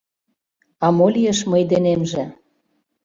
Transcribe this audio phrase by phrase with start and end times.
[0.85, 2.23] —А мо лиеш мый денемже?